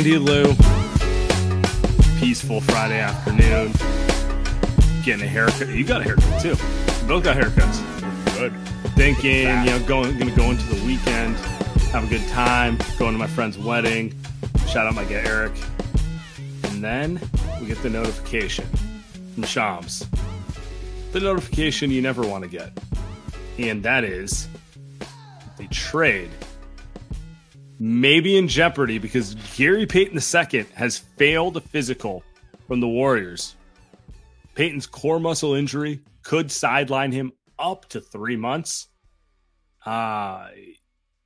[0.00, 0.46] Andy Liu,
[2.18, 3.70] peaceful Friday afternoon,
[5.04, 5.68] getting a haircut.
[5.68, 6.56] You got a haircut too.
[7.06, 8.34] Both got haircuts.
[8.38, 8.54] Good.
[8.94, 11.36] Thinking, you know, going gonna go into the weekend,
[11.92, 14.18] have a good time, going to my friend's wedding.
[14.68, 15.52] Shout out my guy Eric.
[16.64, 17.20] And then
[17.60, 18.64] we get the notification
[19.34, 20.06] from Shams.
[21.12, 22.72] The notification you never want to get.
[23.58, 24.48] And that is
[25.58, 26.30] the trade
[27.80, 32.22] maybe in jeopardy because Gary Payton II has failed a physical
[32.68, 33.56] from the Warriors.
[34.54, 38.88] Payton's core muscle injury could sideline him up to three months.
[39.84, 40.48] Uh,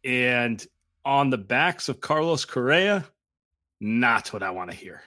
[0.05, 0.65] and
[1.05, 3.05] on the backs of Carlos Correa,
[3.81, 5.03] not what I want to hear.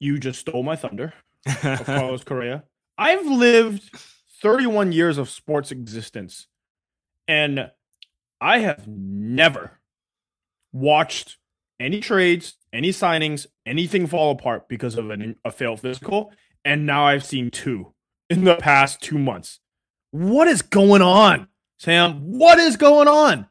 [0.00, 1.14] You just stole my thunder
[1.46, 2.64] of Carlos Correa.
[2.98, 3.88] I've lived
[4.42, 6.48] 31 years of sports existence,
[7.28, 7.70] and
[8.40, 9.78] I have never
[10.72, 11.38] watched
[11.78, 16.32] any trades, any signings, anything fall apart because of an, a failed physical.
[16.64, 17.94] And now I've seen two
[18.28, 19.60] in the past two months.
[20.10, 22.20] What is going on, Sam?
[22.20, 23.46] What is going on?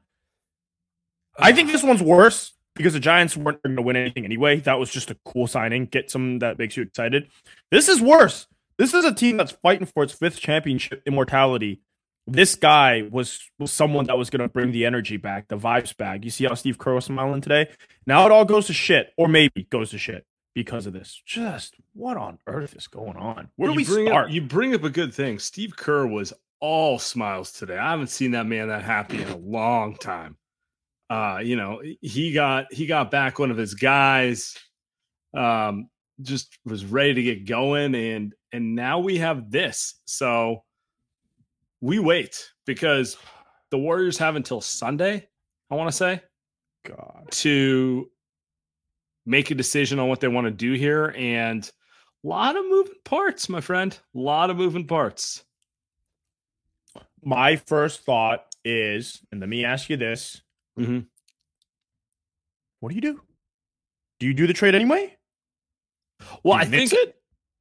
[1.37, 4.59] I think this one's worse because the Giants weren't going to win anything anyway.
[4.59, 5.85] That was just a cool signing.
[5.85, 7.27] Get some that makes you excited.
[7.71, 8.47] This is worse.
[8.77, 11.81] This is a team that's fighting for its fifth championship immortality
[12.31, 15.95] this guy was was someone that was going to bring the energy back, the vibes
[15.95, 16.23] back.
[16.23, 17.67] You see how Steve Kerr was smiling today?
[18.05, 21.21] Now it all goes to shit, or maybe goes to shit because of this.
[21.25, 23.49] Just what on earth is going on?
[23.55, 24.27] Where do you we bring start?
[24.27, 25.39] Up, you bring up a good thing.
[25.39, 27.77] Steve Kerr was all smiles today.
[27.77, 30.37] I haven't seen that man that happy in a long time.
[31.09, 34.55] Uh, you know, he got he got back one of his guys.
[35.33, 35.89] Um,
[36.21, 39.95] just was ready to get going, and and now we have this.
[40.05, 40.63] So
[41.81, 43.17] we wait because
[43.71, 45.27] the Warriors have until Sunday,
[45.69, 46.21] I want to say,
[46.85, 48.09] God, to
[49.25, 51.13] make a decision on what they want to do here.
[51.17, 51.69] And
[52.23, 53.97] a lot of moving parts, my friend.
[54.15, 55.43] A lot of moving parts.
[57.23, 60.41] My first thought is, and let me ask you this:
[60.77, 60.99] mm-hmm.
[62.79, 63.21] What do you do?
[64.19, 65.17] Do you do the trade anyway?
[66.43, 67.15] Well, I think it.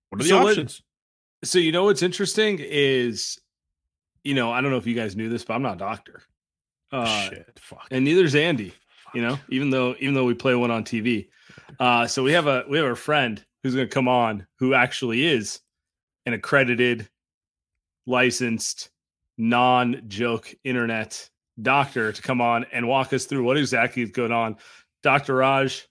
[0.09, 0.83] What are the so options?
[1.45, 3.39] So you know what's interesting is
[4.29, 6.21] you know, I don't know if you guys knew this, but I'm not a doctor.
[6.93, 7.89] Uh, Shit, fuck.
[7.91, 8.75] And neither's Andy.
[9.15, 11.29] You know, even though even though we play one on TV,
[11.81, 14.75] uh, so we have a we have a friend who's going to come on who
[14.75, 15.61] actually is
[16.27, 17.09] an accredited,
[18.07, 18.91] licensed,
[19.39, 21.31] non-joke internet
[21.63, 24.57] doctor to come on and walk us through what exactly is going on.
[25.03, 25.89] Doctor Raj,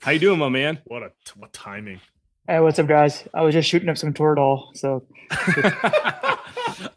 [0.00, 0.78] how you doing, my man?
[0.84, 2.00] What a what timing!
[2.46, 3.26] Hey, what's up, guys?
[3.34, 5.04] I was just shooting up some Toradol, so.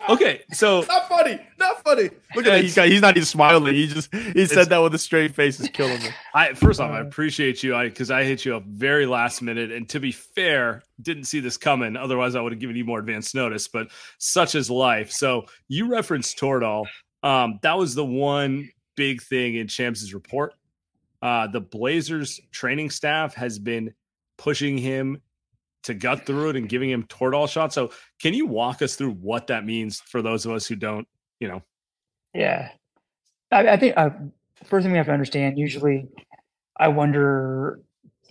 [0.10, 2.10] okay, so not funny, not funny.
[2.36, 2.62] Look at that.
[2.62, 3.74] He's, got, he's not even smiling.
[3.74, 5.60] He just he said that with a straight face.
[5.60, 6.10] Is killing me.
[6.34, 7.76] I first off, I appreciate you.
[7.76, 11.40] I because I hit you up very last minute, and to be fair, didn't see
[11.40, 11.96] this coming.
[11.96, 13.68] Otherwise, I would have given you more advance notice.
[13.68, 13.88] But
[14.18, 15.12] such is life.
[15.12, 16.86] So you referenced Toradol.
[17.24, 20.54] Um, that was the one big thing in Shams's report.
[21.22, 23.94] Uh, the Blazers training staff has been
[24.38, 25.22] pushing him
[25.84, 27.76] to gut through it and giving him Toradol shots.
[27.76, 27.92] So,
[28.22, 31.08] can you walk us through what that means for those of us who don't,
[31.40, 31.62] you know?
[32.34, 32.70] Yeah,
[33.52, 34.10] I, I think uh,
[34.66, 35.58] first thing we have to understand.
[35.58, 36.08] Usually,
[36.78, 37.80] I wonder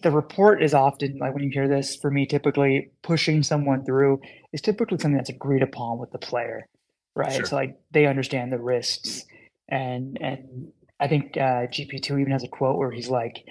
[0.02, 4.20] the report is often like when you hear this for me typically pushing someone through
[4.52, 6.66] is typically something that's agreed upon with the player
[7.14, 7.44] right Sure.
[7.46, 9.25] so like they understand the risks
[9.69, 13.44] and and i think uh gp2 even has a quote where he's like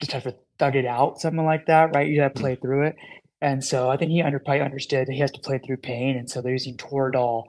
[0.00, 2.96] just have to thug it out something like that right you gotta play through it
[3.40, 6.16] and so i think he under probably understood that he has to play through pain
[6.16, 7.44] and so they're using toradol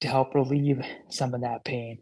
[0.00, 0.80] to help relieve
[1.10, 1.98] some of that pain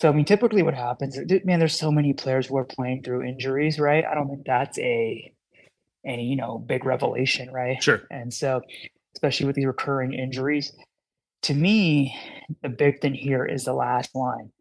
[0.00, 3.24] so I mean, typically what happens, man, there's so many players who are playing through
[3.24, 4.04] injuries, right?
[4.04, 5.32] I don't think that's a
[6.06, 7.82] any you know big revelation, right?
[7.82, 8.02] Sure.
[8.10, 8.60] And so,
[9.14, 10.72] especially with these recurring injuries,
[11.42, 12.16] to me,
[12.62, 14.52] the big thing here is the last line.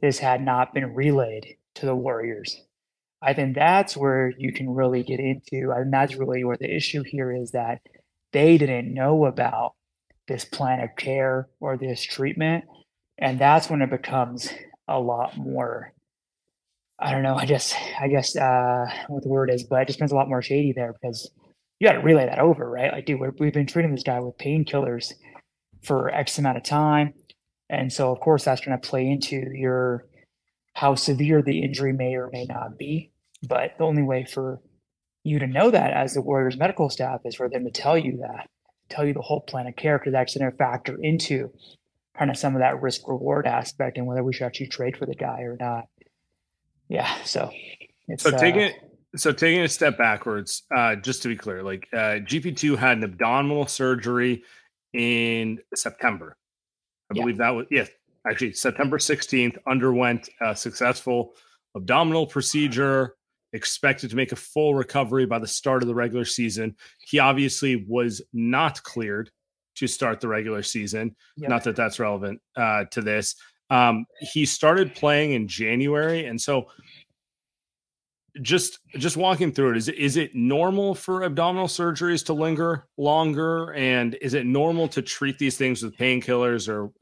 [0.00, 2.62] This had not been relayed to the Warriors.
[3.22, 7.02] I think that's where you can really get into, and that's really where the issue
[7.04, 7.80] here is that
[8.32, 9.72] they didn't know about
[10.28, 12.64] this plan of care or this treatment.
[13.18, 14.52] And that's when it becomes
[14.88, 15.92] a lot more
[16.98, 19.98] I don't know, I guess I guess uh what the word is, but it just
[19.98, 21.30] becomes a lot more shady there because
[21.78, 22.92] you gotta relay that over, right?
[22.92, 25.12] Like, dude, we've been treating this guy with painkillers
[25.82, 27.12] for X amount of time.
[27.68, 30.06] And so of course that's gonna play into your
[30.76, 33.10] how severe the injury may or may not be.
[33.42, 34.60] But the only way for
[35.24, 38.18] you to know that as the Warriors medical staff is for them to tell you
[38.18, 38.46] that,
[38.90, 41.50] tell you the whole plan of care, because that's going to factor into
[42.18, 45.06] kind of some of that risk reward aspect and whether we should actually trade for
[45.06, 45.84] the guy or not.
[46.90, 47.50] Yeah, so
[48.06, 48.74] it's So taking uh, it,
[49.16, 52.98] so taking a step backwards, uh, just to be clear, like uh, GP two had
[52.98, 54.44] an abdominal surgery
[54.92, 56.36] in September.
[57.10, 57.22] I Yeah.
[57.22, 57.88] believe that was yes,
[58.28, 59.56] actually September sixteenth.
[59.66, 61.34] Underwent a successful
[61.76, 63.14] abdominal procedure.
[63.52, 66.76] Expected to make a full recovery by the start of the regular season.
[67.06, 69.30] He obviously was not cleared
[69.76, 71.14] to start the regular season.
[71.36, 71.50] Yep.
[71.50, 73.34] Not that that's relevant uh, to this.
[73.70, 76.66] Um, he started playing in January, and so
[78.42, 82.86] just just walking through it is it is it normal for abdominal surgeries to linger
[82.98, 86.92] longer and is it normal to treat these things with painkillers or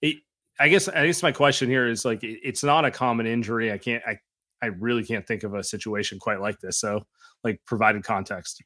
[0.00, 0.16] it,
[0.60, 3.78] i guess i guess my question here is like it's not a common injury i
[3.78, 4.18] can't i
[4.62, 7.04] i really can't think of a situation quite like this so
[7.42, 8.62] like provided context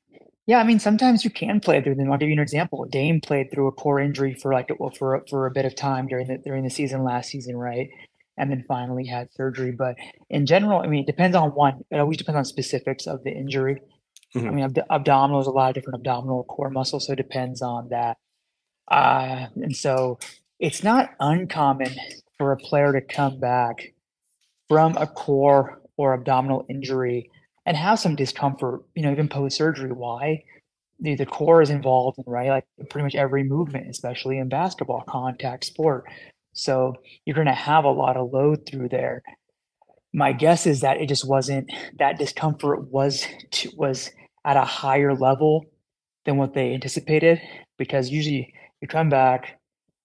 [0.47, 2.11] Yeah, I mean, sometimes you can play through them.
[2.11, 2.87] I'll give you an example.
[2.89, 6.07] Dame played through a core injury for like well, for for a bit of time
[6.09, 7.91] during the during the season last season, right?
[8.39, 9.73] And then finally had surgery.
[9.73, 9.97] But
[10.31, 11.85] in general, I mean, it depends on one.
[11.91, 13.83] It always depends on specifics of the injury.
[14.35, 14.55] I Mhm.
[14.55, 17.89] mean, abd- abdominal is a lot of different abdominal core muscles, so it depends on
[17.91, 18.17] that.
[18.91, 20.19] Uh, and so
[20.59, 21.95] it's not uncommon
[22.37, 23.95] for a player to come back
[24.69, 27.31] from a core or abdominal injury
[27.67, 29.93] and have some discomfort, you know, even post surgery.
[29.93, 30.45] Why?
[31.01, 32.49] The, the core is involved in, right?
[32.49, 36.05] Like pretty much every movement, especially in basketball, contact sport.
[36.55, 36.95] So
[37.25, 39.23] you're going to have a lot of load through there.
[40.13, 44.11] My guess is that it just wasn't that discomfort was to, was
[44.45, 45.67] at a higher level
[46.25, 47.41] than what they anticipated
[47.77, 49.58] because usually you come back,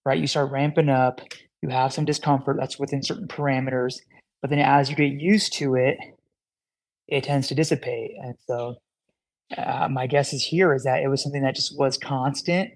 [0.04, 0.18] right?
[0.18, 1.20] You start ramping up,
[1.62, 3.94] you have some discomfort that's within certain parameters,
[4.40, 5.96] but then as you get used to it,
[7.08, 8.12] it tends to dissipate.
[8.22, 8.76] And so
[9.56, 12.70] uh, my guess is here is that it was something that just was constant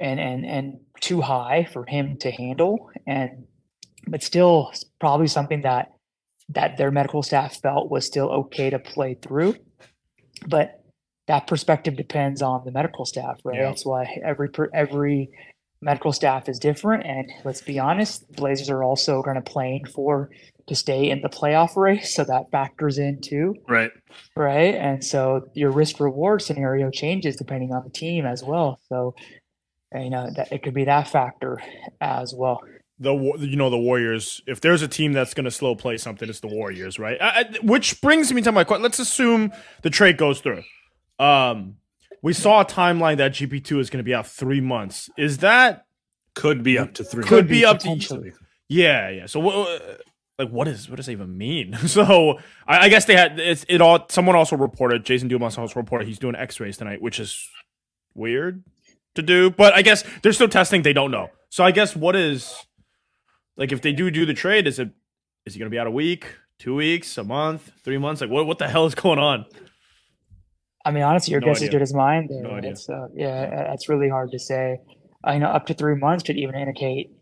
[0.00, 3.44] and and and too high for him to handle and
[4.08, 5.92] but still probably something that
[6.48, 9.54] that their medical staff felt was still okay to play through
[10.48, 10.82] but
[11.28, 13.68] that perspective depends on the medical staff right Yeah.
[13.68, 15.30] that's why every every
[15.82, 20.30] medical staff is different and let's be honest blazers are also kind of playing for
[20.68, 23.90] to stay in the playoff race so that factors in too right
[24.36, 24.74] right?
[24.76, 28.78] And so your risk reward scenario changes depending on the team as well.
[28.88, 29.14] So
[29.94, 31.60] you know that it could be that factor
[32.00, 32.60] as well.
[32.98, 34.40] the you know the Warriors.
[34.46, 37.18] If there's a team that's going to slow play something, it's the Warriors, right?
[37.20, 38.82] I, I- which brings me to my question.
[38.82, 40.62] Let's assume the trade goes through.
[41.18, 41.76] Um,
[42.22, 45.10] we saw a timeline that GP two is going to be out three months.
[45.18, 45.86] Is that
[46.34, 48.32] could be up to three could be up to potentially.
[48.68, 49.26] yeah, yeah?
[49.26, 50.00] So what?
[50.38, 51.76] Like what is what does that even mean?
[51.86, 54.06] So I, I guess they had it's, it all.
[54.08, 55.04] Someone also reported.
[55.04, 57.48] Jason Dumas also reported he's doing X rays tonight, which is
[58.14, 58.64] weird
[59.14, 59.50] to do.
[59.50, 60.82] But I guess they're still testing.
[60.82, 61.28] They don't know.
[61.50, 62.54] So I guess what is
[63.56, 64.90] like if they do do the trade, is it
[65.44, 66.26] is he going to be out a week,
[66.58, 68.20] two weeks, a month, three months?
[68.20, 69.44] Like what what the hell is going on?
[70.84, 71.70] I mean, honestly, your No guess is idea.
[71.78, 72.26] good as mine.
[72.28, 72.42] There.
[72.42, 72.70] No idea.
[72.72, 74.78] It's, uh, yeah, that's really hard to say.
[75.24, 77.12] I know up to three months could even indicate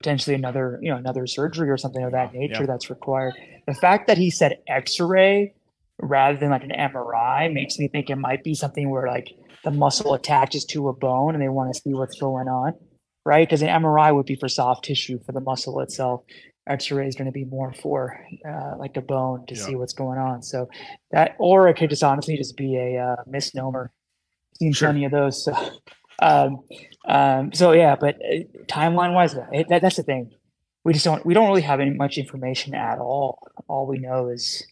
[0.00, 2.66] potentially another, you know, another surgery or something of that nature Yeah.
[2.66, 3.34] that's required.
[3.66, 5.54] The fact that he said X-ray
[6.00, 9.28] rather than like an MRI makes me think it might be something where like
[9.64, 12.72] the muscle attaches to a bone and they want to see what's going on,
[13.26, 13.46] right?
[13.46, 16.22] Because an MRI would be for soft tissue for the muscle itself.
[16.66, 19.60] X-ray is going to be more for uh, like a bone to Yeah.
[19.62, 20.42] see what's going on.
[20.42, 20.68] So
[21.10, 23.90] that, or it could just honestly just be a uh, misnomer.
[24.58, 24.88] Seen Sure.
[24.88, 25.44] plenty of those.
[25.44, 25.54] So,
[26.20, 26.62] um,
[27.06, 30.30] um, so yeah, but uh, timeline wise, it, that, that's the thing.
[30.84, 33.38] We just don't we don't really have any much information at all.
[33.68, 34.66] All we know is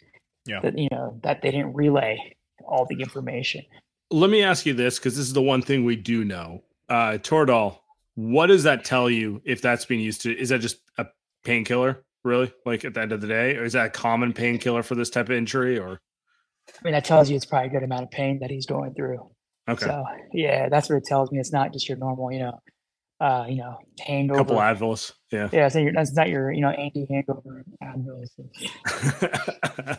[0.47, 0.61] Yeah.
[0.61, 3.63] that you know that they didn't relay all the information.
[4.11, 6.63] Let me ask you this because this is the one thing we do know.
[6.89, 7.79] Uh, Toradol,
[8.15, 10.35] what does that tell you if that's being used to?
[10.39, 11.07] Is that just a
[11.45, 12.53] painkiller, really?
[12.65, 15.11] Like at the end of the day, or is that a common painkiller for this
[15.11, 15.79] type of injury?
[15.79, 16.01] Or
[16.69, 18.95] I mean, that tells you it's probably a good amount of pain that he's going
[18.95, 19.31] through.
[19.69, 21.39] okay, So yeah, that's what it tells me.
[21.39, 22.61] It's not just your normal, you know,
[23.21, 23.79] uh, you know,
[24.09, 24.57] a couple.
[24.57, 25.49] Advils, yeah.
[25.53, 28.25] Yeah, so you're, that's not your, you know, anti hangover Advil.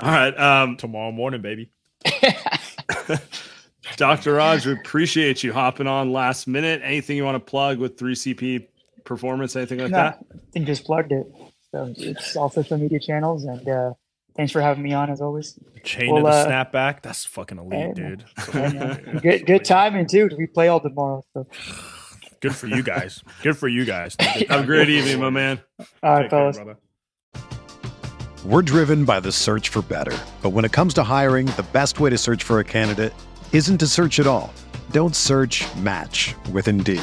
[0.00, 1.70] All right, um, Tomorrow morning, baby.
[3.96, 4.34] Dr.
[4.34, 6.82] Raj, we appreciate you hopping on last minute.
[6.84, 8.66] Anything you want to plug with 3CP
[9.06, 10.18] performance, anything like no, that?
[10.32, 11.26] I think just plugged it.
[11.72, 13.92] So it's all social media channels, and uh,
[14.36, 15.58] thanks for having me on as always.
[15.82, 17.02] Chain Well, of the uh, snapback.
[17.02, 18.24] That's fucking elite, hey, dude.
[18.54, 20.28] And, good, good timing too.
[20.28, 21.22] 'cause We play all tomorrow.
[21.32, 21.46] So
[22.40, 23.22] Good for you guys.
[23.42, 24.14] Good for you guys.
[24.20, 25.58] Have a great evening, my man.
[26.02, 26.56] all right, Take fellas.
[26.56, 26.76] brother.
[28.44, 30.16] We're driven by the search for better.
[30.42, 33.12] But when it comes to hiring, the best way to search for a candidate
[33.52, 34.52] isn't to search at all.
[34.92, 37.02] Don't search match with Indeed.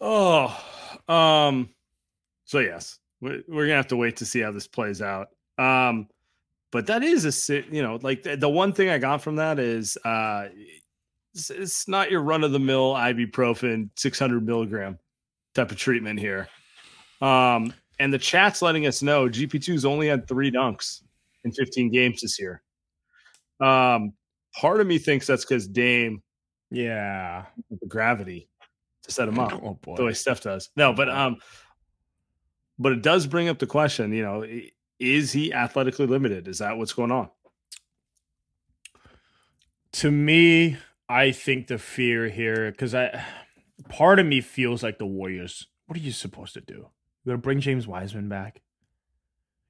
[0.00, 0.56] Oh,
[1.08, 1.70] um,
[2.44, 5.28] so yes, we- we're gonna have to wait to see how this plays out.
[5.58, 6.08] Um,
[6.70, 9.58] but that is a you know, like the, the one thing I got from that
[9.58, 10.48] is uh,
[11.34, 14.98] it's, it's not your run of the mill ibuprofen 600 milligram
[15.54, 16.48] type of treatment here.
[17.20, 21.02] Um, and the chat's letting us know GP2's only had three dunks
[21.44, 22.62] in 15 games this year.
[23.60, 24.12] Um,
[24.54, 26.22] part of me thinks that's because Dame
[26.70, 27.46] Yeah.
[27.70, 28.48] the gravity
[29.08, 29.96] to set him up Oh boy.
[29.96, 30.70] the way Steph does.
[30.76, 31.38] No, but um,
[32.78, 34.12] but it does bring up the question.
[34.12, 34.46] You know,
[35.00, 36.46] is he athletically limited?
[36.48, 37.30] Is that what's going on?
[39.90, 40.76] to me,
[41.08, 43.24] I think the fear here, because I
[43.88, 45.66] part of me feels like the Warriors.
[45.86, 46.88] What are you supposed to do?
[47.24, 48.60] You're gonna bring James Wiseman back?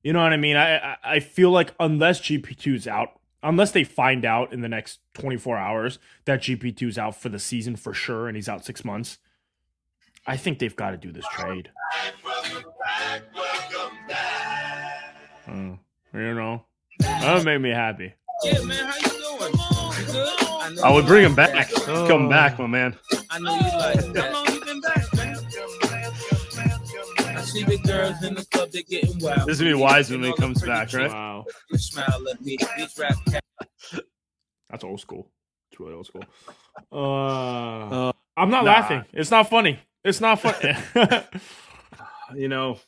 [0.02, 0.56] You know what I mean?
[0.56, 4.68] I I, I feel like unless GP2 is out, unless they find out in the
[4.68, 8.64] next 24 hours that GP2 is out for the season for sure and he's out
[8.64, 9.18] six months,
[10.28, 11.70] I think they've got to do this trade.
[15.48, 15.78] Mm,
[16.12, 16.64] you know,
[17.00, 18.12] that would make me happy.
[18.44, 19.52] Yeah, man, how you doing?
[19.52, 20.28] You good?
[20.38, 21.70] I, know I would bring him back.
[21.70, 22.06] that.
[22.06, 22.94] Come back, my man.
[23.30, 24.24] I know you like that.
[24.24, 25.36] How long you been back, man?
[27.38, 29.48] I see the girls in the club, they're getting wild.
[29.48, 31.10] This is gonna be wise when he comes back, right?
[31.10, 31.46] Wow.
[31.70, 32.58] You smile at me.
[32.76, 33.16] These rap
[34.68, 35.30] That's old school.
[35.70, 36.24] It's really old school.
[36.92, 38.72] Uh, Uh, I'm not nah.
[38.72, 39.04] laughing.
[39.14, 39.80] It's not funny.
[40.08, 40.76] It's not funny.
[42.34, 42.78] You know,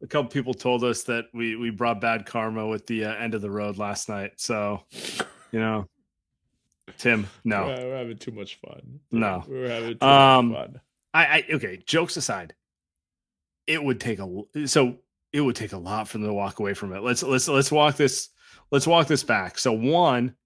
[0.00, 3.34] a couple people told us that we we brought bad karma with the uh, end
[3.34, 4.34] of the road last night.
[4.36, 4.84] So,
[5.50, 5.88] you know,
[6.96, 9.00] Tim, no, we're having too much fun.
[9.10, 9.42] No.
[9.48, 10.80] we're having too Um, much fun.
[11.12, 11.78] I, I okay.
[11.86, 12.54] Jokes aside,
[13.66, 14.98] it would take a so
[15.32, 17.02] it would take a lot for them to walk away from it.
[17.02, 18.28] Let's let's let's walk this
[18.70, 19.58] let's walk this back.
[19.58, 20.36] So one,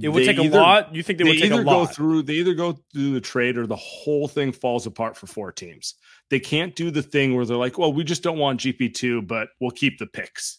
[0.00, 0.94] It would take a lot.
[0.94, 3.20] You think they, They, would take either a go through they either go through the
[3.20, 5.94] trade or the whole thing falls apart for four teams.
[6.30, 9.48] they can't do the thing where they're like, well, we just don't want GP2, but
[9.60, 10.58] we'll keep the picks.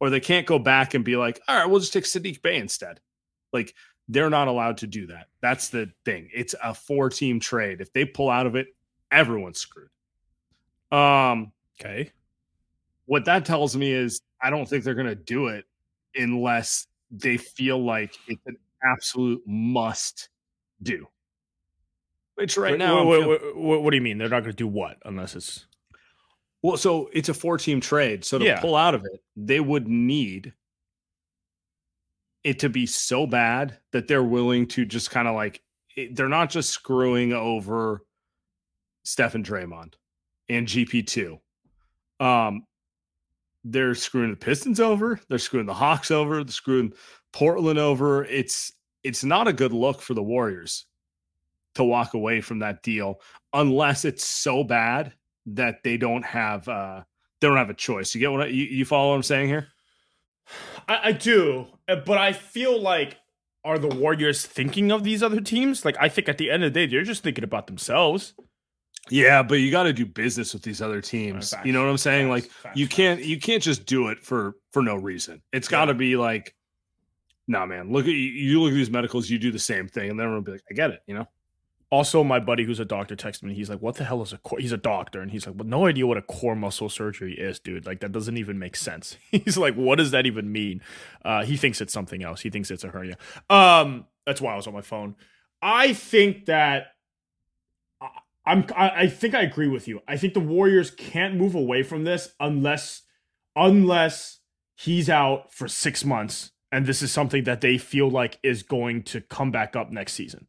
[0.00, 2.56] Or they can't go back and be like, all right, we'll just take Sadiq Bey
[2.56, 3.00] instead.
[3.52, 3.74] Like
[4.08, 5.26] they're not allowed to do that.
[5.40, 6.28] That's the thing.
[6.34, 7.80] It's a four team trade.
[7.80, 8.68] If they pull out of it,
[9.10, 9.88] everyone's screwed.
[10.92, 12.10] Um, Okay.
[13.06, 15.64] what that tells me is I don't think they're going to do it
[16.14, 20.28] unless they feel like it's an absolute must
[20.82, 21.06] do.
[22.34, 24.18] Which right Wait, now, I'm wait, feel- wait, wait, what do you mean?
[24.18, 25.66] They're not going to do what unless it's
[26.62, 28.24] well, so it's a four team trade.
[28.24, 28.60] So to Yeah.
[28.60, 30.52] pull out of it, they would need
[32.44, 35.62] it to be so bad that they're willing to just kind of like
[35.96, 38.04] it- they're not just screwing over
[39.04, 39.94] Stephen Draymond
[40.48, 41.40] and GP2.
[42.20, 42.66] Um,
[43.68, 46.92] they're screwing the Pistons over, they're screwing the Hawks over, they're screwing
[47.32, 48.24] Portland over.
[48.24, 50.86] It's it's not a good look for the Warriors
[51.74, 53.20] to walk away from that deal
[53.52, 55.12] unless it's so bad
[55.46, 57.02] that they don't have uh
[57.40, 58.14] they don't have a choice.
[58.14, 59.68] You get what I, you, you follow what I'm saying here?
[60.88, 63.16] I, I do, uh, but I feel like
[63.64, 65.84] are the Warriors thinking of these other teams?
[65.84, 68.32] Like I think at the end of the day, they're just thinking about themselves.
[69.10, 71.54] Yeah, but you got to do business with these other teams.
[71.64, 72.28] You know what I'm saying?
[72.28, 75.42] like you can't you can't just do it for for no reason.
[75.52, 75.98] It's got to Yeah.
[75.98, 76.54] be like,
[77.48, 77.92] nah, man.
[77.92, 78.62] Look at you, you.
[78.62, 79.30] Look at these medicals.
[79.30, 81.00] You do the same thing, and then everyone will be like, I get it.
[81.06, 81.28] You know?
[81.88, 83.54] Also, my buddy who's a doctor texted me.
[83.54, 85.68] He's like, "What the hell is a core?" He's a doctor, and he's like, "Well,
[85.68, 87.86] no idea what a core muscle surgery is, dude.
[87.86, 90.80] Like that doesn't even make sense." He's like, "What does that even mean?"
[91.24, 92.40] Uh, he thinks it's something else.
[92.40, 93.16] He thinks it's a hernia.
[93.48, 95.14] Um, that's why I was on my phone.
[95.62, 96.88] I think that
[98.46, 98.64] I'm.
[98.76, 100.00] I, think I agree with you.
[100.06, 103.02] I think the Warriors can't move away from this unless,
[103.56, 104.38] unless
[104.76, 109.02] he's out for six months, and this is something that they feel like is going
[109.04, 110.46] to come back up next season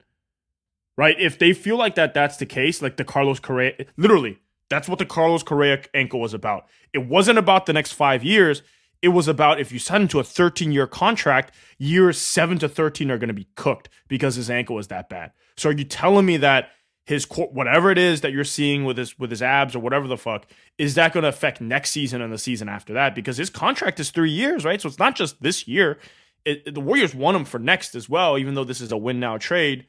[0.98, 1.16] right?
[1.20, 4.40] If they feel like that that's the case, like the Carlos Correa, literally,
[4.70, 6.66] that's what the Carlos Correa ankle was about.
[6.92, 8.64] It wasn't about the next five years.
[9.02, 12.68] It was about if you sign him to a 13 year contract, years seven to
[12.68, 15.32] 13 are going to be cooked because his ankle was that bad.
[15.56, 16.72] So are you telling me that
[17.08, 20.08] his core, whatever it is that you're seeing with his with his abs or whatever
[20.08, 20.46] the fuck,
[20.78, 23.16] is that going to affect next season and the season after that?
[23.16, 24.82] Because his contract is three years, right?
[24.82, 26.00] So it's not just this year.
[26.46, 29.20] It, the Warriors want him for next as well, even though this is a win
[29.20, 29.88] now trade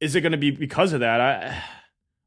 [0.00, 1.20] is it going to be because of that?
[1.20, 1.62] I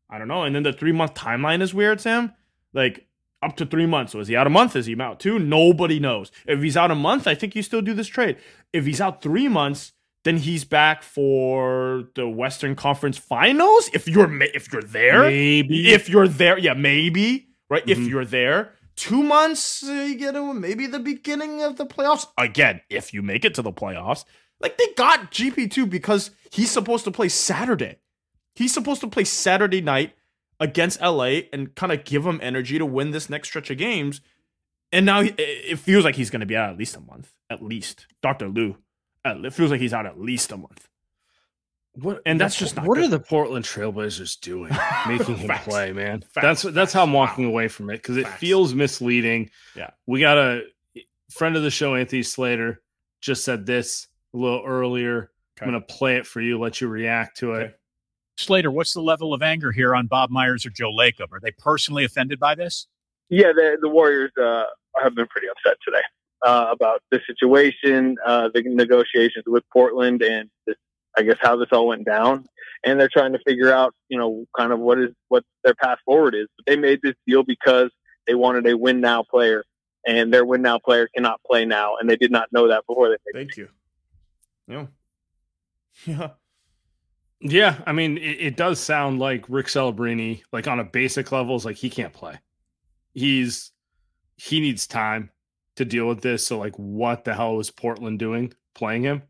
[0.10, 0.44] I don't know.
[0.44, 2.34] And then the three month timeline is weird, Sam.
[2.74, 3.08] Like
[3.42, 4.12] up to three months.
[4.12, 4.76] So is he out a month?
[4.76, 5.40] Is he out two?
[5.40, 6.32] Nobody knows.
[6.48, 8.38] If he's out a month, I think you still do this trade.
[8.74, 9.94] If he's out three months,
[10.26, 13.90] then he's back for the Western Conference Finals.
[13.94, 17.84] If you're ma- if you're there, Maybe if you're there, yeah, maybe right.
[17.88, 18.10] If Mhm.
[18.10, 22.82] you're there, two months, uh, you get him maybe the beginning of the playoffs again.
[22.90, 24.26] If you make it to the playoffs,
[24.60, 27.98] like they got GP two because he's supposed to play Saturday.
[28.56, 30.14] He's supposed to play Saturday night
[30.60, 34.20] against LA and kind of give him energy to win this next stretch of games.
[34.92, 37.32] And now he- it feels like he's going to be out at least a month,
[37.50, 38.08] at least.
[38.22, 38.76] Doctor Lou,
[39.26, 40.88] it feels like he's out at least a month.
[41.94, 43.06] what and that's just not what good.
[43.06, 44.72] are the Portland Trailblazers doing,
[45.08, 46.22] making him play, man?
[46.22, 46.64] Facts.
[46.64, 47.52] That's that's how I'm walking Wow.
[47.52, 48.40] away from it because it Facts.
[48.40, 49.50] feels misleading.
[49.76, 49.90] Yeah.
[50.08, 50.62] we got a
[51.32, 52.82] friend of the show, Anthony Slater,
[53.22, 55.32] just said this a little earlier.
[55.62, 57.64] I'm gonna play it for you, let you react to it.
[57.64, 57.74] Okay.
[58.38, 61.34] Slater, what's the level of anger here on Bob Myers or Joe Lacob?
[61.34, 62.88] Are they personally offended by this?
[63.32, 64.64] yeah, the, the Warriors uh,
[65.04, 66.02] have been pretty upset today
[66.46, 70.76] uh, about the situation, uh, the negotiations with Portland, and this,
[71.18, 72.46] I guess how this all went down.
[72.86, 75.98] And they're trying to figure out, you know, kind of what is what their path
[76.06, 76.48] forward is.
[76.58, 77.92] But they made this deal because
[78.26, 79.64] they wanted a win now player,
[80.08, 83.10] and their win now player cannot play now, and they did not know that before
[83.10, 83.48] they made.
[83.48, 83.70] Thank you.
[84.68, 84.86] Yeah.
[86.06, 86.30] Yeah.
[87.42, 91.56] Yeah, I mean, it, it does sound like Rick Celebrini, like on a basic level,
[91.56, 92.38] is like he can't play.
[93.14, 93.72] He's
[94.36, 95.32] he needs time
[95.80, 96.46] to deal with this.
[96.46, 99.24] So, like, what the hell was Portland doing playing him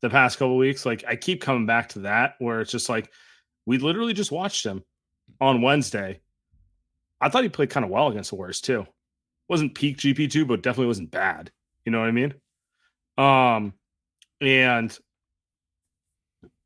[0.00, 0.86] the past couple weeks?
[0.86, 3.10] Like, I keep coming back to that where it's just like
[3.66, 4.84] we literally just watched him
[5.40, 6.20] on Wednesday.
[7.20, 8.86] I thought he played kind of well against the Warriors too.
[9.48, 11.50] Wasn't peak GP two, but definitely wasn't bad.
[11.84, 12.34] You know what I mean?
[13.18, 13.74] Um,
[14.40, 14.96] and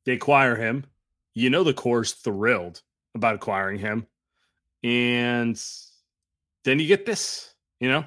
[0.04, 0.84] they acquire him.
[1.32, 2.82] You know the core's thrilled
[3.14, 4.06] about acquiring him.
[4.82, 5.60] And
[6.64, 8.04] then you get this, you know?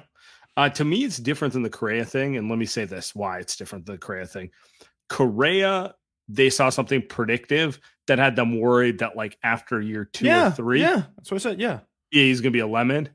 [0.58, 2.36] Uh, to me, it's different than the Correa thing.
[2.36, 4.50] And let me say this why it's different than the Correa thing.
[5.08, 5.94] Correa,
[6.28, 10.48] they saw something predictive that had them worried that, like, after year two yeah.
[10.48, 11.02] or three, Yeah.
[11.16, 11.60] That's what I said.
[11.60, 11.80] Yeah.
[12.10, 13.08] yeah, he's gonna be a lemon.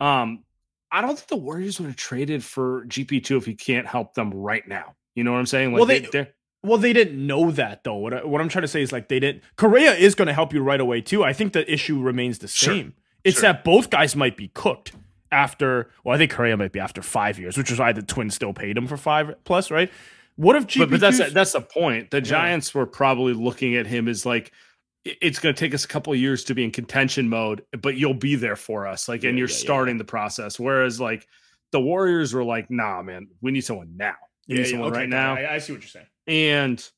[0.00, 0.44] Um,
[0.90, 4.14] I don't think the Warriors would have traded for GP two if he can't help
[4.14, 4.94] them right now.
[5.14, 5.72] You know what I'm saying?
[5.72, 7.96] Like Well, they- they're- Well, they didn't know that though.
[7.96, 9.42] What, I, what I'm trying to say is like they didn't.
[9.56, 11.24] Correa is going to help you right away too.
[11.24, 12.74] I think the issue remains the Sure.
[12.74, 12.94] same.
[13.24, 13.42] It's Sure.
[13.52, 14.92] that both guys might be cooked
[15.32, 15.90] after.
[16.04, 18.52] Well, I think Correa might be after five years, which is why the Twins still
[18.52, 19.90] paid him for five plus, right?
[20.36, 22.10] What if GP2's But, but that's that's the point.
[22.10, 24.52] The Giants were probably looking at him as like
[25.04, 27.96] it's going to take us a couple of years to be in contention mode, but
[27.96, 29.08] you'll be there for us.
[29.08, 29.58] Like, and you're yeah, yeah.
[29.58, 30.60] starting the process.
[30.60, 31.26] Whereas, like
[31.72, 34.14] the Warriors were like, "Nah, man, we need someone now.
[34.48, 36.06] We need someone okay, right now." I, I see what you're saying.
[36.28, 36.90] and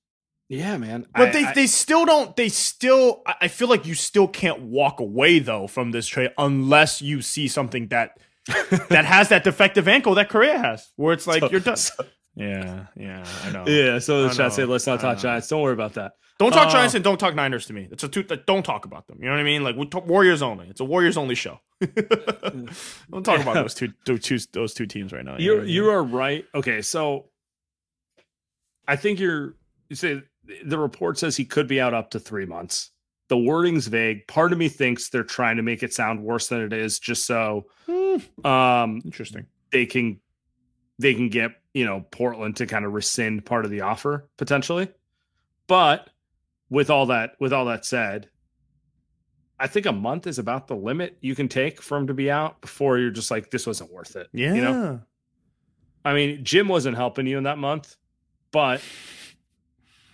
[0.48, 2.35] yeah, man, But I- they, I- they still don't.
[2.37, 3.22] They still.
[3.26, 7.48] I feel like you still can't walk away though from this trade unless you see
[7.48, 8.18] something that
[8.90, 11.76] that has that defective ankle that Correa has, where it's like So- you're done.
[11.76, 12.04] so-
[12.37, 13.64] yeah, yeah, I know.
[13.68, 14.00] yeah.
[14.00, 15.18] So the chat say, "Let's not talk.
[15.18, 15.46] Giants.
[15.48, 17.87] Don't worry about that." Don't talk Uh, Giants and don't talk Niners to me.
[17.92, 18.24] It's a two.
[18.24, 19.18] Don't talk about them.
[19.20, 19.62] You know what I mean?
[19.62, 20.66] Like we talk Warriors only.
[20.66, 21.61] It's a Warriors only show.
[21.80, 25.37] don't talk about those two, those two, those two teams right now.
[25.38, 25.72] you know I mean?
[25.72, 26.44] you are right.
[26.54, 27.26] Okay, so
[28.87, 29.54] I think you're
[29.88, 30.22] you say
[30.64, 32.90] the report says he could be out up to three months.
[33.28, 34.26] The wording's vague.
[34.26, 37.26] Part of me thinks they're trying to make it sound worse than it is, just
[37.26, 39.46] so Hmm, um interesting.
[39.72, 40.20] they can
[40.98, 44.88] they can get you know Portland to kind of rescind part of the offer potentially.
[45.66, 46.11] But
[46.68, 48.28] with all that with all that said,
[49.59, 52.30] I think a month is about the limit you can take for him to be
[52.30, 54.28] out before you're just like this wasn't worth it.
[54.33, 54.52] Yeah.
[54.54, 55.00] You know?
[56.04, 57.96] I mean, Jim wasn't helping you in that month,
[58.52, 58.83] but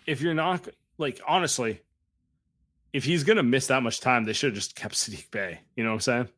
[0.06, 1.80] if you're not like honestly,
[2.92, 5.60] if he's gonna miss that much time, they should have just kept Sadiq Bey.
[5.76, 6.28] You know what I'm saying?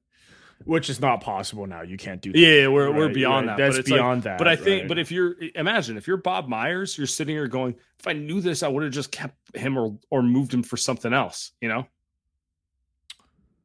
[0.65, 1.83] Which is not possible now.
[1.83, 2.39] You can't do that.
[2.39, 3.57] Yeah, we're we're beyond right.
[3.57, 3.63] that.
[3.63, 4.39] That's but it's like- beyond that.
[4.39, 4.89] But I think, right.
[4.89, 8.41] but if you're imagine if you're Bob Myers, you're sitting here going, if I knew
[8.41, 11.51] this, I would have just kept him or or moved him for something else.
[11.61, 11.87] You know.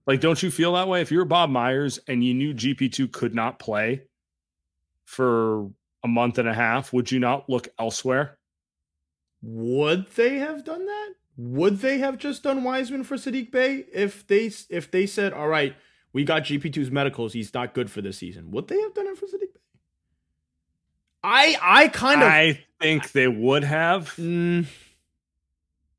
[0.07, 1.01] Like, don't you feel that way?
[1.01, 4.03] If you're Bob Myers and you knew GP2 could not play
[5.03, 5.69] for
[6.01, 8.37] a month and a half, would you not look elsewhere?
[9.49, 11.13] Would they have done that?
[11.37, 15.47] Would they have just done Wiseman for Sadiq Bey if they if they said, "All
[15.47, 15.73] right,
[16.11, 17.31] we got GP2's medicals.
[17.31, 19.59] He's not good for this season." Would they have done it for Sadiq Bey?
[21.23, 24.13] I I kind of I think they would have.
[24.17, 24.65] Mm,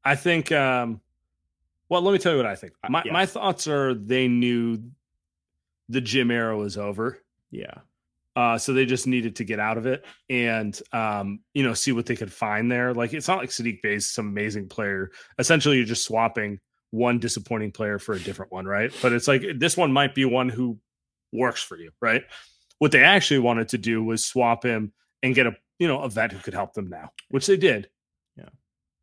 [0.04, 0.52] I think.
[0.52, 1.00] um
[1.88, 2.74] Well, let me tell you what I think.
[2.86, 3.12] My yeah.
[3.12, 4.82] my thoughts are they knew
[5.88, 7.18] the gym era was over.
[7.50, 7.78] yeah.
[8.38, 11.90] Uh, so they just needed to get out of it and um, you know see
[11.90, 12.94] what they could find there.
[12.94, 15.10] Like it's not like Sadiq Bey is some amazing player.
[15.40, 18.92] Essentially, you're just swapping one disappointing player for a different one, right?
[19.02, 20.78] But it's like this one might be one who
[21.32, 22.22] works for you, right?
[22.78, 24.92] What they actually wanted to do was swap him
[25.24, 27.90] and get a you know a vet who could help them now, which they did.
[28.36, 28.50] Yeah.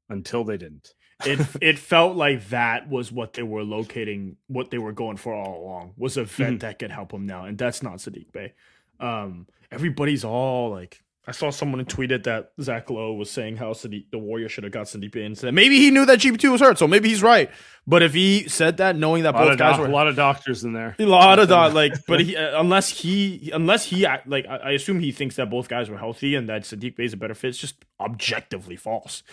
[0.08, 0.94] Until they didn't.
[1.26, 5.34] It it felt like that was what they were locating, what they were going for
[5.34, 6.60] all along was a vet Mhm.
[6.62, 8.54] that could help them now, and that's not Sadiq Bey.
[9.00, 14.12] Um, everybody's all like, I saw someone tweeted that Zach Lowe was saying how Sadiq,
[14.12, 16.62] the Warrior should have got Sadiq Bey and said maybe he knew that GP2 was
[16.62, 17.50] hurt, so maybe he's right.
[17.88, 20.64] But if he said that knowing that both guys doc- were a lot of doctors
[20.64, 20.96] in there.
[21.00, 24.72] a lot of that, like, but he, uh, unless he, unless he, like, I, I
[24.72, 27.34] assume he thinks that both guys were healthy and that Sadiq Bey is a better
[27.34, 27.50] fit.
[27.50, 29.24] It's just objectively false.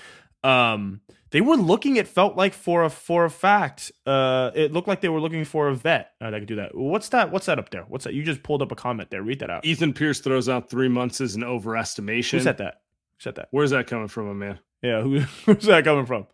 [0.44, 1.00] Um,
[1.30, 1.96] they were looking.
[1.96, 3.90] It felt like for a for a fact.
[4.06, 6.76] Uh, it looked like they were looking for a vet uh, that could do that.
[6.76, 7.30] What's that?
[7.30, 7.84] What's that up there?
[7.88, 8.14] What's that?
[8.14, 9.22] You just pulled up a comment there.
[9.22, 9.64] Read that out.
[9.64, 12.32] Ethan Pierce throws out three months as an overestimation.
[12.32, 12.82] Who said that?
[13.16, 13.48] Who said that?
[13.50, 14.58] Where's that coming from, man?
[14.82, 16.26] Yeah, who, who's that coming from?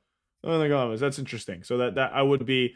[0.42, 1.62] Oh, my God, That's interesting.
[1.62, 2.74] So that that I would be,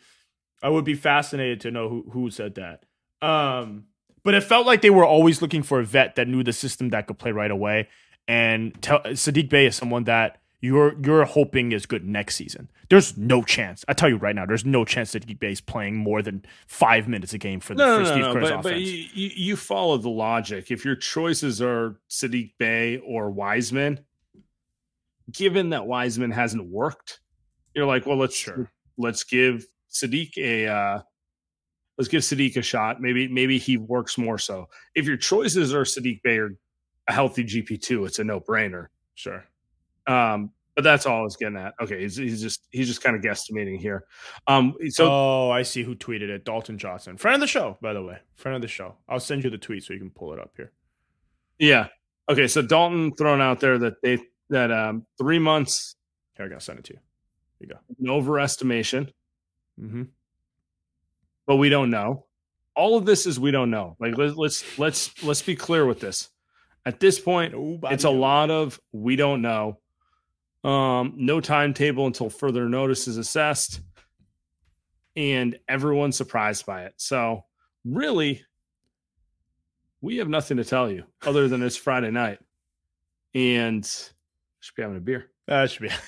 [0.62, 2.84] I would be fascinated to know who who said that.
[3.26, 3.86] Um,
[4.24, 6.90] but it felt like they were always looking for a vet that knew the system
[6.90, 7.88] that could play right away.
[8.28, 12.70] And tell, Sadiq Bey is someone that you're you're hoping is good next season.
[12.88, 13.84] There's no chance.
[13.88, 17.34] I tell you right now, there's no chance that is playing more than five minutes
[17.34, 18.88] a game for the No, for no, Steve no, Kerr's but, but offense.
[18.88, 20.70] you, you you follow the logic.
[20.70, 24.00] If your choices are Sadiq Bey or Wiseman,
[25.32, 27.20] given that Wiseman hasn't worked,
[27.74, 28.70] you're like, well, let's Sure.
[28.96, 31.00] let's give Sadiq a uh,
[31.98, 33.00] let's give Sadiq a shot.
[33.00, 34.38] Maybe maybe he works more.
[34.38, 36.50] So if your choices are Sadiq Bey or
[37.08, 38.86] a healthy GP two, it's a no brainer.
[39.16, 39.44] sure.
[40.06, 41.74] Um, but that's all I was getting at.
[41.82, 44.04] Okay, he's, he's just he's just kind of guesstimating here.
[44.46, 46.44] Um, so oh, I see who tweeted it.
[46.46, 48.96] Dalton Johnson, friend of the show, by the way, friend of the show.
[49.08, 50.72] I'll send you the tweet so you can pull it up here.
[51.58, 51.88] Yeah.
[52.28, 52.48] Okay.
[52.48, 55.94] So Dalton thrown out there that they that um three months
[56.36, 57.00] Here, I gotta send it to you.
[57.58, 57.80] Here you go.
[58.14, 59.12] an overestimation,
[59.80, 60.04] Mm-hmm.
[61.46, 62.26] but we don't know.
[62.74, 63.96] All of this is we don't know.
[64.00, 66.30] Like let's let's let's let's be clear with this.
[66.86, 67.54] At this point,
[67.90, 69.78] it's a lot of we don't know.
[70.64, 73.80] Um, no timetable until further notice is assessed,
[75.16, 76.94] and everyone's surprised by it.
[76.98, 77.44] So
[77.84, 78.44] really,
[80.00, 82.38] we have nothing to tell you other than it's Friday night,
[83.34, 83.84] and
[84.60, 85.30] should be having a beer.
[85.46, 85.90] That should be.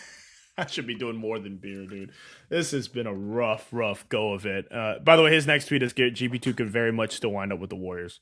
[0.56, 2.12] I should be doing more than beer, dude.
[2.48, 4.70] This has been a rough, rough go of it.
[4.70, 7.58] Uh, by the way, his next tweet is GP2 could very much still wind up
[7.58, 8.20] with the Warriors.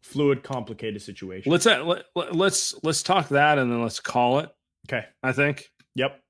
[0.00, 1.52] Fluid, complicated situation.
[1.52, 4.50] Let's uh, let, let- let's let's talk that and then let's call it.
[4.88, 5.06] Okay.
[5.22, 5.70] I think.
[5.94, 6.20] Yep.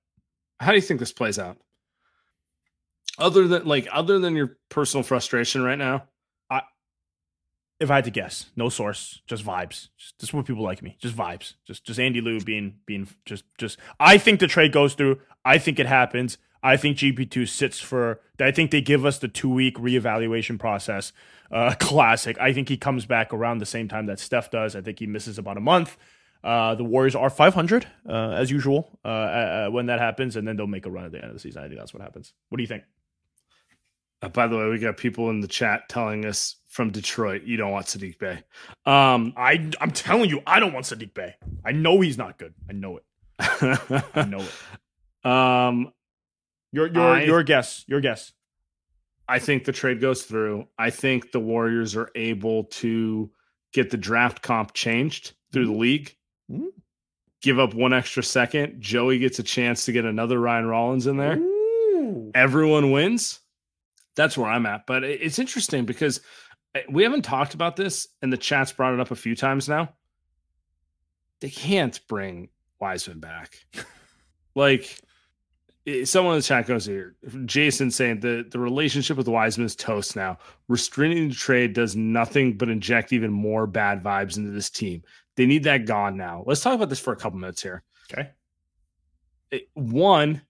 [0.61, 1.57] How do you think this plays out?
[3.19, 6.05] Other than like other than your personal frustration right now,
[6.51, 6.63] I
[7.79, 9.89] If I had to guess, no source, just vibes.
[9.99, 10.97] Just, just what people like me.
[11.01, 11.55] Just vibes.
[11.67, 13.79] Just just Andy Liu being being just just.
[13.99, 15.21] I think the trade goes through.
[15.45, 16.39] I think it happens.
[16.63, 18.21] I think GP2 sits for.
[18.39, 21.13] I think they give us the two week reevaluation process.
[21.51, 22.39] Uh, classic.
[22.39, 24.77] I think he comes back around the same time that Steph does.
[24.77, 25.97] I think he misses about a month.
[26.43, 30.57] Uh, the Warriors are 500 uh, as usual uh, uh, when that happens, and then
[30.57, 31.63] they'll make a run at the end of the season.
[31.63, 32.33] I think that's what happens.
[32.49, 32.85] What do you think?
[34.23, 37.57] Uh, by the way, we got people in the chat telling us from Detroit you
[37.57, 38.43] don't want Sadiq Bey.
[38.87, 41.35] Um, I I'm telling you, I don't want Sadiq Bey.
[41.65, 42.55] I know he's not good.
[42.69, 43.05] I know it.
[43.39, 44.41] I know
[45.25, 45.27] it.
[45.31, 45.93] um,
[46.73, 47.85] Your your I- your guess.
[47.87, 48.33] Your guess.
[49.29, 50.67] I think the trade goes through.
[50.77, 53.31] I think the Warriors are able to
[53.73, 56.17] get the draft comp changed through the league.
[56.51, 56.69] Mhm.
[57.43, 58.81] Give up one extra second.
[58.81, 61.39] Joey gets a chance to get another Ryan Rollins in there.
[61.39, 62.31] Ooh.
[62.35, 63.41] Everyone wins.
[64.17, 64.87] That's where I'm at.
[64.87, 66.21] But it's interesting because
[66.75, 69.69] uh, we haven't talked about this, and the chat's brought it up a few times
[69.69, 69.95] now.
[71.41, 73.55] They can't bring Wiseman back.
[74.55, 75.01] like,
[76.05, 77.17] someone in the chat goes here.
[77.47, 80.37] Jason saying the, the relationship with Wiseman is toast now.
[80.69, 85.03] Restraining the trade does nothing but inject even more bad vibes into this team.
[85.41, 86.45] They need that gone now.
[86.47, 87.83] Let's talk about this for a couple minutes here.
[88.13, 88.29] Okay.
[89.51, 90.43] It- one,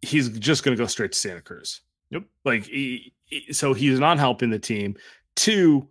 [0.00, 1.82] he's just going to go straight to Santa Cruz.
[2.10, 2.24] Yep.
[2.44, 4.96] Like, he, he- so he's not helping the team.
[5.36, 5.88] Two,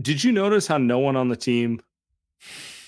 [0.00, 1.82] did you notice how no one on the team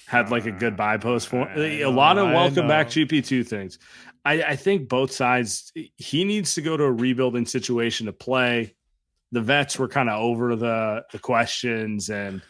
[0.06, 3.04] had like a goodbye post for a lot of welcome back know.
[3.04, 3.78] GP2 things?
[4.24, 8.74] I, I think both sides, he needs to go to a rebuilding situation to play.
[9.30, 12.40] The vets were kind of over the the questions and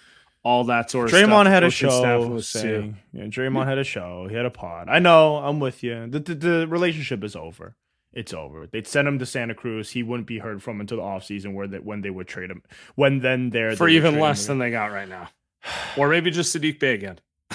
[0.43, 1.29] all that sort of stuff.
[1.29, 4.27] Draymond had a Coaching staff show was saying, yeah, Draymond had a show.
[4.29, 4.89] He had a pod.
[4.89, 5.37] I know.
[5.37, 6.07] I'm with you.
[6.09, 7.77] The, the, the relationship is over.
[8.13, 8.67] It's over.
[8.67, 9.91] They'd send him to Santa Cruz.
[9.91, 12.63] He wouldn't be heard from until the offseason where they, when they would trade him.
[12.97, 15.29] When then there for even less than they got right now,
[15.97, 17.21] or maybe just Sadiq Bey again.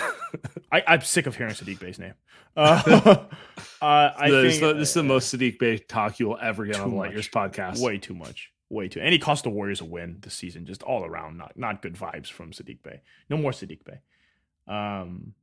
[0.72, 2.14] I, I'm sick of hearing Sadiq Bey's name.
[2.58, 2.82] Uh,
[3.82, 6.28] uh, I The- think this, is the, this is the most Sadiq Bey talk you
[6.30, 7.82] will ever get on the Too Light podcast.
[7.82, 8.50] way too much.
[8.70, 9.00] Way too.
[9.00, 11.38] And he cost the Warriors a win this season, just all around.
[11.38, 13.02] Not not good vibes from Sadiq Bey.
[13.30, 14.00] No more Sadiq Bey.
[14.68, 15.34] Um,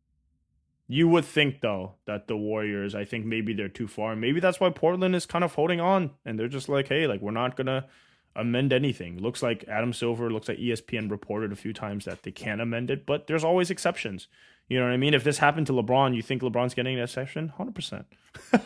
[0.88, 4.16] you would think though that the Warriors, I think maybe they're too far.
[4.16, 7.20] Maybe that's why Portland is kind of holding on, and they're just like, hey, like
[7.20, 7.86] we're not gonna
[8.34, 9.18] amend anything.
[9.22, 12.90] Looks like Adam Silver, looks like ESPN reported a few times that they can't amend
[12.90, 14.26] it, but there's always exceptions.
[14.68, 15.14] You know what I mean?
[15.14, 17.48] If this happened to LeBron, you think LeBron's getting an exception?
[17.48, 18.06] Hundred percent.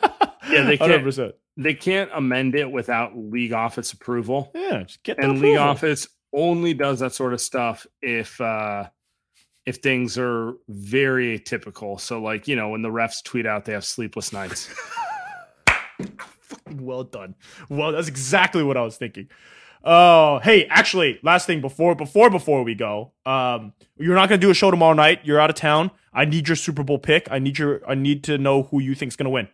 [0.48, 1.04] Yeah, they can't-.
[1.56, 6.06] They can't amend it without league office approval, Yeah, just get the and league office
[6.32, 8.88] only does that sort of stuff if uh
[9.64, 11.98] if things are very atypical.
[11.98, 14.68] So, like you know, when the refs tweet out they have sleepless nights.
[15.98, 17.34] Fucking well done.
[17.68, 19.28] Well, that's exactly what I was thinking.
[19.82, 24.50] Oh, hey, actually, last thing before before before we go, um, you're not gonna do
[24.50, 25.20] a show tomorrow night.
[25.24, 25.90] You're out of town.
[26.12, 27.28] I need your Super Bowl pick.
[27.30, 27.88] I need your.
[27.88, 29.48] I need to know who you think's gonna win.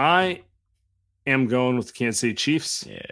[0.00, 0.40] I
[1.26, 2.86] am going with the Kansas City Chiefs.
[2.88, 3.02] Yeah.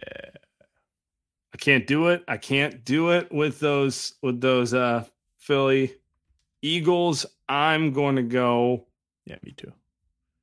[1.52, 2.24] I can't do it.
[2.26, 5.04] I can't do it with those with those uh
[5.38, 5.92] Philly
[6.62, 7.26] Eagles.
[7.46, 8.86] I'm going to go
[9.26, 9.70] Yeah, me too.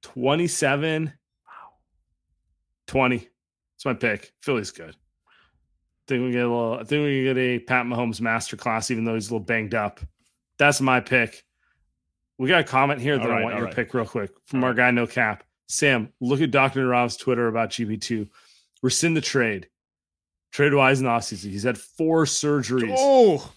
[0.04, 1.52] 27 wow.
[2.86, 3.28] 20.
[3.76, 4.32] It's my pick.
[4.40, 4.96] Philly's good.
[4.96, 9.04] I think we get a little I think we get a Pat Mahomes masterclass, even
[9.04, 10.00] though he's a little banged up.
[10.60, 11.44] That's my pick.
[12.38, 13.76] We got a comment here that right, I want your right.
[13.76, 15.44] pick real quick from All our guy No Cap.
[15.68, 16.88] Sam, look at Dr.
[16.88, 18.30] Rav's Twitter about GP2.
[18.84, 19.68] Rescind the trade.
[20.52, 21.52] Trade wise in the offseason.
[21.52, 23.52] He's had four surgeries Oh,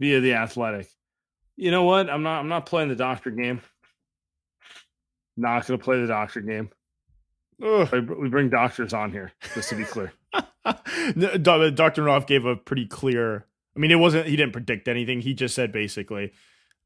[0.00, 0.88] via the athletic.
[1.56, 2.08] You know what?
[2.08, 3.60] I'm not I'm not playing the doctor game.
[5.36, 6.70] Not gonna play the doctor game.
[7.62, 7.88] Ugh.
[7.92, 10.12] We we bring doctors on here, just to be clear.
[11.42, 12.02] Dr.
[12.02, 13.46] Roth gave a pretty clear.
[13.76, 14.26] I mean, it wasn't.
[14.26, 15.20] He didn't predict anything.
[15.20, 16.32] He just said basically,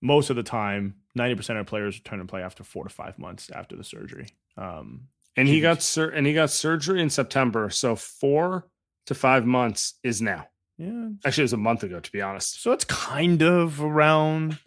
[0.02, 3.18] most of the time, ninety percent of players return to play after four to five
[3.18, 4.26] months after the surgery.
[4.56, 8.66] Um, And he got sur- and he got surgery in September, so four
[9.06, 10.46] to five months is now.
[10.78, 12.62] yeah, Actually, it was a month ago, to be honest.
[12.62, 14.58] so it's kind of around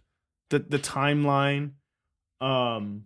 [0.49, 1.71] the the timeline.
[2.41, 3.05] Um,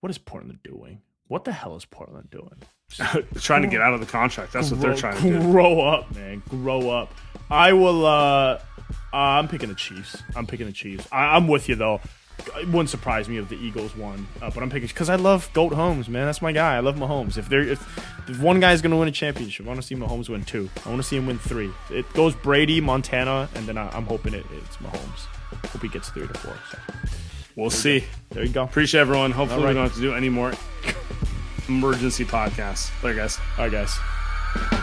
[0.00, 1.02] what is Portland doing?
[1.28, 2.62] What the hell is Portland doing?
[3.40, 4.52] trying to get out of the contract.
[4.52, 5.40] That's what they're trying to do.
[5.40, 6.42] Grow up, man.
[6.48, 7.12] Grow up.
[7.50, 8.06] I will.
[8.06, 8.60] uh
[9.12, 10.22] uh, I'm picking the Chiefs.
[10.34, 11.06] I'm picking the Chiefs.
[11.10, 12.00] I, I'm with you though.
[12.58, 14.26] it wouldn't surprise me if the Eagles won.
[14.42, 16.26] Uh, but I'm picking because I love Goat Holmes, man.
[16.26, 16.76] That's my guy.
[16.76, 17.38] I love Mahomes.
[17.38, 20.28] If there, if, if one guy's gonna win a championship, I want to see Mahomes
[20.28, 20.68] win two.
[20.84, 21.70] I want to see him win three.
[21.90, 25.26] It goes Brady, Montana, and then I, am hoping it, it's Mahomes.
[25.70, 26.56] Hope he gets three to four.
[26.70, 26.78] So.
[27.56, 28.00] We'll there see.
[28.00, 28.06] Go.
[28.30, 28.64] There you go.
[28.64, 29.30] Appreciate everyone.
[29.30, 29.68] Hopefully right.
[29.70, 30.52] we don't have to do any more
[31.68, 32.90] emergency podcasts.
[33.02, 33.38] Later, guys.
[33.58, 34.82] All right, guys.